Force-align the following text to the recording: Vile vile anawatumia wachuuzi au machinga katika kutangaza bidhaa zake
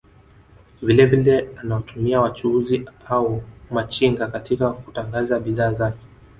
Vile 0.81 1.05
vile 1.05 1.49
anawatumia 1.57 2.21
wachuuzi 2.21 2.89
au 3.07 3.43
machinga 3.71 4.27
katika 4.27 4.71
kutangaza 4.73 5.39
bidhaa 5.39 5.73
zake 5.73 5.99